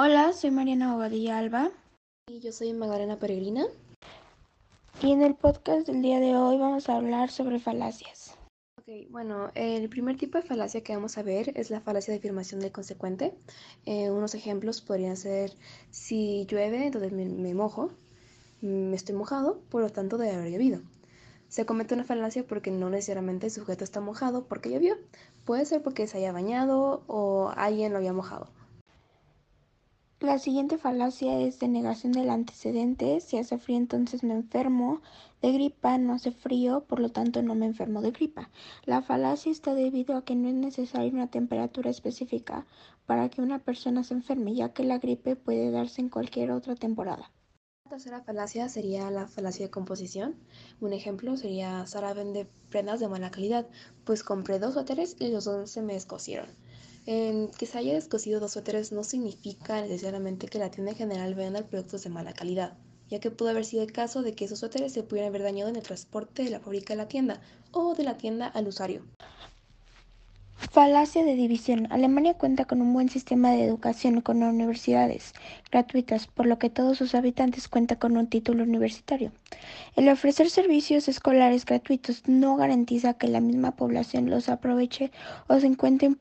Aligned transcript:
Hola, 0.00 0.32
soy 0.32 0.52
Mariana 0.52 0.92
Bobadilla 0.92 1.38
Alba. 1.38 1.72
Y 2.28 2.38
yo 2.38 2.52
soy 2.52 2.72
Magdalena 2.72 3.18
Peregrina. 3.18 3.66
Y 5.02 5.10
en 5.10 5.22
el 5.22 5.34
podcast 5.34 5.88
del 5.88 6.02
día 6.02 6.20
de 6.20 6.36
hoy 6.36 6.56
vamos 6.56 6.88
a 6.88 6.94
hablar 6.94 7.32
sobre 7.32 7.58
falacias. 7.58 8.36
Ok, 8.78 9.10
bueno, 9.10 9.50
el 9.56 9.88
primer 9.88 10.16
tipo 10.16 10.38
de 10.38 10.44
falacia 10.44 10.84
que 10.84 10.94
vamos 10.94 11.18
a 11.18 11.24
ver 11.24 11.50
es 11.58 11.70
la 11.70 11.80
falacia 11.80 12.12
de 12.12 12.18
afirmación 12.18 12.60
del 12.60 12.70
consecuente. 12.70 13.34
Eh, 13.86 14.08
unos 14.12 14.36
ejemplos 14.36 14.82
podrían 14.82 15.16
ser, 15.16 15.52
si 15.90 16.46
llueve, 16.46 16.86
entonces 16.86 17.10
me, 17.10 17.24
me 17.24 17.52
mojo, 17.54 17.90
me 18.60 18.94
estoy 18.94 19.16
mojado, 19.16 19.60
por 19.68 19.82
lo 19.82 19.90
tanto 19.90 20.16
debe 20.16 20.36
haber 20.36 20.52
llovido. 20.52 20.80
Se 21.48 21.66
comete 21.66 21.94
una 21.94 22.04
falacia 22.04 22.46
porque 22.46 22.70
no 22.70 22.88
necesariamente 22.88 23.46
el 23.46 23.52
sujeto 23.52 23.82
está 23.82 24.00
mojado 24.00 24.44
porque 24.44 24.70
llovió. 24.70 24.94
Puede 25.44 25.64
ser 25.64 25.82
porque 25.82 26.06
se 26.06 26.18
haya 26.18 26.30
bañado 26.30 27.02
o 27.08 27.52
alguien 27.56 27.90
lo 27.90 27.98
había 27.98 28.12
mojado. 28.12 28.48
La 30.20 30.40
siguiente 30.40 30.78
falacia 30.78 31.38
es 31.38 31.60
de 31.60 31.68
negación 31.68 32.10
del 32.10 32.30
antecedente. 32.30 33.20
Si 33.20 33.38
hace 33.38 33.56
frío 33.56 33.76
entonces 33.76 34.24
me 34.24 34.34
enfermo 34.34 35.00
de 35.40 35.52
gripa, 35.52 35.96
no 35.96 36.14
hace 36.14 36.32
frío, 36.32 36.80
por 36.80 36.98
lo 36.98 37.10
tanto 37.10 37.40
no 37.40 37.54
me 37.54 37.66
enfermo 37.66 38.02
de 38.02 38.10
gripa. 38.10 38.50
La 38.84 39.00
falacia 39.00 39.52
está 39.52 39.74
debido 39.74 40.16
a 40.16 40.24
que 40.24 40.34
no 40.34 40.48
es 40.48 40.54
necesaria 40.54 41.12
una 41.12 41.28
temperatura 41.28 41.88
específica 41.90 42.66
para 43.06 43.28
que 43.28 43.42
una 43.42 43.60
persona 43.60 44.02
se 44.02 44.14
enferme, 44.14 44.56
ya 44.56 44.72
que 44.72 44.82
la 44.82 44.98
gripe 44.98 45.36
puede 45.36 45.70
darse 45.70 46.00
en 46.00 46.08
cualquier 46.08 46.50
otra 46.50 46.74
temporada. 46.74 47.30
La 47.84 47.90
tercera 47.90 48.20
falacia 48.20 48.68
sería 48.68 49.12
la 49.12 49.28
falacia 49.28 49.66
de 49.66 49.70
composición. 49.70 50.34
Un 50.80 50.94
ejemplo 50.94 51.36
sería 51.36 51.86
Sara 51.86 52.12
vende 52.12 52.50
prendas 52.70 52.98
de 52.98 53.06
mala 53.06 53.30
calidad, 53.30 53.68
pues 54.04 54.24
compré 54.24 54.58
dos 54.58 54.74
suéteres 54.74 55.14
y 55.20 55.28
los 55.30 55.44
dos 55.44 55.70
se 55.70 55.80
me 55.80 55.94
que 57.08 57.64
se 57.64 57.78
haya 57.78 57.94
descosido 57.94 58.38
dos 58.38 58.52
suéteres 58.52 58.92
no 58.92 59.02
significa 59.02 59.80
necesariamente 59.80 60.46
que 60.46 60.58
la 60.58 60.70
tienda 60.70 60.92
en 60.92 60.98
general 60.98 61.34
venda 61.34 61.62
productos 61.62 62.02
de 62.02 62.10
mala 62.10 62.34
calidad, 62.34 62.76
ya 63.08 63.18
que 63.18 63.30
pudo 63.30 63.48
haber 63.48 63.64
sido 63.64 63.82
el 63.82 63.92
caso 63.92 64.20
de 64.20 64.34
que 64.34 64.44
esos 64.44 64.58
suéteres 64.58 64.92
se 64.92 65.02
pudieran 65.04 65.30
haber 65.30 65.42
dañado 65.42 65.70
en 65.70 65.76
el 65.76 65.82
transporte 65.82 66.44
de 66.44 66.50
la 66.50 66.60
fábrica 66.60 66.92
a 66.92 66.98
la 66.98 67.08
tienda 67.08 67.40
o 67.72 67.94
de 67.94 68.04
la 68.04 68.18
tienda 68.18 68.46
al 68.46 68.68
usuario. 68.68 69.04
Falacia 70.70 71.24
de 71.24 71.34
división. 71.34 71.86
Alemania 71.90 72.34
cuenta 72.34 72.66
con 72.66 72.82
un 72.82 72.92
buen 72.92 73.08
sistema 73.08 73.52
de 73.52 73.64
educación 73.64 74.20
con 74.20 74.42
universidades 74.42 75.32
gratuitas, 75.70 76.26
por 76.26 76.44
lo 76.44 76.58
que 76.58 76.68
todos 76.68 76.98
sus 76.98 77.14
habitantes 77.14 77.68
cuentan 77.68 77.98
con 77.98 78.18
un 78.18 78.26
título 78.26 78.64
universitario. 78.64 79.32
El 79.96 80.10
ofrecer 80.10 80.50
servicios 80.50 81.08
escolares 81.08 81.64
gratuitos 81.64 82.24
no 82.26 82.56
garantiza 82.56 83.14
que 83.14 83.28
la 83.28 83.40
misma 83.40 83.76
población 83.76 84.28
los 84.28 84.50
aproveche 84.50 85.10
o 85.46 85.58
se 85.58 85.68
encuentre 85.68 86.06
en 86.06 86.16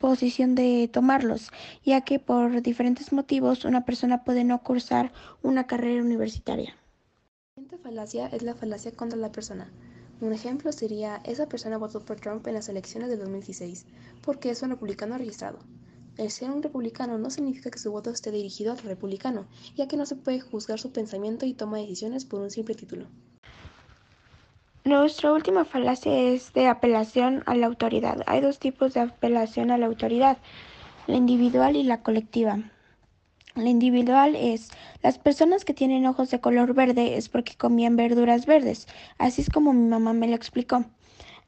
posición 0.00 0.54
de 0.54 0.88
tomarlos, 0.90 1.50
ya 1.84 2.00
que 2.00 2.18
por 2.18 2.62
diferentes 2.62 3.12
motivos 3.12 3.66
una 3.66 3.84
persona 3.84 4.24
puede 4.24 4.44
no 4.44 4.62
cursar 4.62 5.12
una 5.42 5.66
carrera 5.66 6.02
universitaria. 6.02 6.74
La 6.74 7.62
siguiente 7.62 7.76
falacia 7.76 8.26
es 8.28 8.42
la 8.42 8.54
falacia 8.54 8.92
contra 8.92 9.18
la 9.18 9.30
persona. 9.30 9.70
Un 10.22 10.32
ejemplo 10.32 10.72
sería, 10.72 11.20
esa 11.24 11.50
persona 11.50 11.76
votó 11.76 12.02
por 12.02 12.18
Trump 12.18 12.46
en 12.46 12.54
las 12.54 12.70
elecciones 12.70 13.10
de 13.10 13.18
2016, 13.18 13.84
porque 14.22 14.48
es 14.48 14.62
un 14.62 14.70
republicano 14.70 15.18
registrado. 15.18 15.58
El 16.16 16.30
ser 16.30 16.50
un 16.50 16.62
republicano 16.62 17.18
no 17.18 17.28
significa 17.28 17.70
que 17.70 17.78
su 17.78 17.92
voto 17.92 18.08
esté 18.08 18.30
dirigido 18.30 18.72
al 18.72 18.78
republicano, 18.78 19.48
ya 19.76 19.86
que 19.86 19.98
no 19.98 20.06
se 20.06 20.16
puede 20.16 20.40
juzgar 20.40 20.78
su 20.80 20.92
pensamiento 20.92 21.44
y 21.44 21.52
toma 21.52 21.76
de 21.76 21.82
decisiones 21.82 22.24
por 22.24 22.40
un 22.40 22.50
simple 22.50 22.74
título. 22.74 23.06
Nuestra 24.84 25.34
última 25.34 25.66
falacia 25.66 26.18
es 26.18 26.54
de 26.54 26.66
apelación 26.66 27.42
a 27.44 27.54
la 27.54 27.66
autoridad. 27.66 28.22
Hay 28.26 28.40
dos 28.40 28.58
tipos 28.58 28.94
de 28.94 29.00
apelación 29.00 29.70
a 29.70 29.76
la 29.76 29.84
autoridad, 29.84 30.38
la 31.06 31.16
individual 31.16 31.76
y 31.76 31.82
la 31.82 32.02
colectiva. 32.02 32.58
La 33.56 33.68
individual 33.68 34.34
es 34.36 34.70
las 35.02 35.18
personas 35.18 35.66
que 35.66 35.74
tienen 35.74 36.06
ojos 36.06 36.30
de 36.30 36.40
color 36.40 36.72
verde 36.72 37.18
es 37.18 37.28
porque 37.28 37.56
comían 37.56 37.96
verduras 37.96 38.46
verdes, 38.46 38.88
así 39.18 39.42
es 39.42 39.50
como 39.50 39.74
mi 39.74 39.86
mamá 39.86 40.14
me 40.14 40.28
lo 40.28 40.34
explicó. 40.34 40.86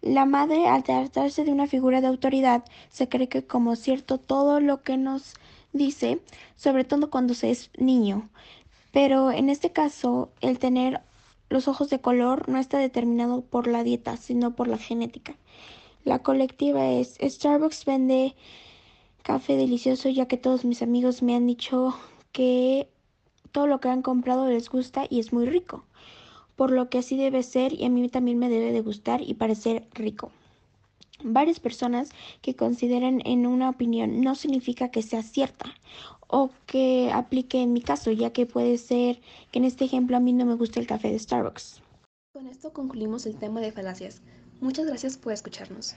La 0.03 0.27
madre, 0.27 0.69
al 0.69 0.83
tratarse 0.83 1.45
de 1.45 1.53
una 1.53 1.67
figura 1.67 2.03
de 2.03 2.09
autoridad, 2.09 2.65
se 2.91 3.09
cree 3.09 3.31
que 3.31 3.47
como 3.47 3.77
cierto 3.77 4.19
todo 4.19 4.61
lo 4.61 4.83
que 4.83 4.99
nos 4.99 5.37
dice, 5.73 6.21
sobre 6.57 6.85
todo 6.85 7.09
cuando 7.09 7.33
se 7.33 7.51
es 7.51 7.71
niño. 7.79 8.29
Pero 8.93 9.33
en 9.33 9.49
este 9.49 9.73
caso, 9.73 10.31
el 10.43 10.59
tener 10.59 11.01
los 11.53 11.69
ojos 11.69 11.91
de 11.91 12.01
color 12.01 12.49
no 12.49 12.59
está 12.59 12.79
determinado 12.79 13.43
por 13.43 13.67
la 13.67 13.85
dieta, 13.85 14.17
sino 14.17 14.57
por 14.57 14.69
la 14.69 14.79
genética. 14.79 15.37
La 16.05 16.21
colectiva 16.21 16.89
es 16.91 17.17
Starbucks 17.21 17.85
vende 17.85 18.35
café 19.23 19.57
delicioso 19.57 20.09
ya 20.09 20.27
que 20.27 20.37
todos 20.37 20.65
mis 20.65 20.83
amigos 20.83 21.23
me 21.23 21.37
han 21.37 21.47
dicho 21.47 21.95
que 22.33 22.89
todo 23.53 23.67
lo 23.67 23.81
que 23.81 23.89
han 23.89 24.03
comprado 24.03 24.49
les 24.49 24.69
gusta 24.69 25.07
y 25.09 25.21
es 25.21 25.33
muy 25.33 25.47
rico. 25.47 25.85
Por 26.57 26.71
lo 26.71 26.89
que 26.89 26.99
así 26.99 27.17
debe 27.17 27.43
ser 27.43 27.73
y 27.73 27.85
a 27.85 27.91
mí 27.91 28.09
también 28.09 28.39
me 28.39 28.49
debe 28.49 28.73
de 28.73 28.81
gustar 28.81 29.21
y 29.23 29.35
parecer 29.35 29.87
rico. 29.93 30.33
Varias 31.25 31.61
personas 31.61 32.11
que 32.41 32.57
consideran 32.57 33.21
en 33.25 33.47
una 33.47 33.69
opinión 33.69 34.21
no 34.21 34.35
significa 34.35 34.91
que 34.91 35.03
sea 35.03 35.23
cierta 35.23 35.67
o 36.27 36.51
que 36.67 37.11
aplique 37.13 37.63
en 37.63 37.73
mi 37.73 37.83
caso, 37.83 38.11
ya 38.11 38.33
que 38.33 38.47
puede 38.47 38.79
ser 38.79 39.21
que 39.51 39.59
en 39.59 39.65
este 39.65 39.85
ejemplo 39.85 40.17
a 40.17 40.21
mí 40.21 40.33
no 40.33 40.47
me 40.47 40.55
gusta 40.55 40.81
el 40.81 40.87
café 40.87 41.11
de 41.11 41.19
Starbucks. 41.19 41.83
Con 42.33 42.47
esto 42.47 42.73
concluimos 42.73 43.27
el 43.27 43.37
tema 43.37 43.61
de 43.61 43.73
falacias. 43.73 44.23
Muchas 44.61 44.87
gracias 44.87 45.19
por 45.19 45.33
escucharnos. 45.33 45.95